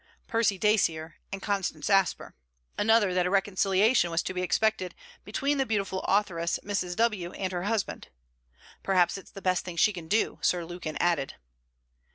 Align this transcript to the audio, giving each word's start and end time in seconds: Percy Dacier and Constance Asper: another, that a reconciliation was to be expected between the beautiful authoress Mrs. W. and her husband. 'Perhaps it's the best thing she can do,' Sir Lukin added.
Percy 0.25 0.57
Dacier 0.57 1.17
and 1.31 1.43
Constance 1.43 1.87
Asper: 1.87 2.33
another, 2.75 3.13
that 3.13 3.27
a 3.27 3.29
reconciliation 3.29 4.09
was 4.09 4.23
to 4.23 4.33
be 4.33 4.41
expected 4.41 4.95
between 5.23 5.59
the 5.59 5.63
beautiful 5.67 5.99
authoress 6.07 6.57
Mrs. 6.65 6.95
W. 6.95 7.31
and 7.33 7.51
her 7.51 7.65
husband. 7.65 8.07
'Perhaps 8.81 9.19
it's 9.19 9.29
the 9.29 9.43
best 9.43 9.63
thing 9.63 9.77
she 9.77 9.93
can 9.93 10.07
do,' 10.07 10.39
Sir 10.41 10.65
Lukin 10.65 10.97
added. 10.97 11.35